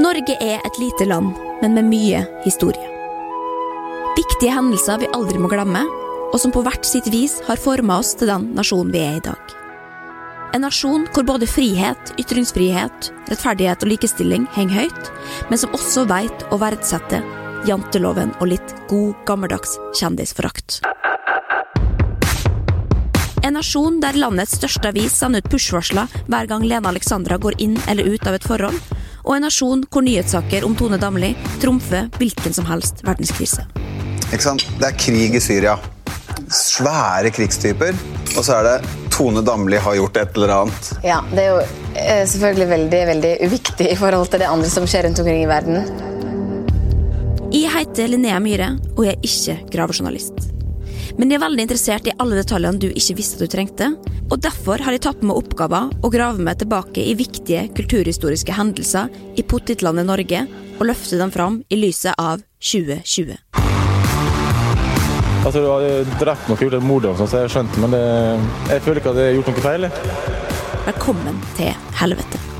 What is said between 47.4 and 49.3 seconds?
Jeg heter Linnea Myhre, og jeg er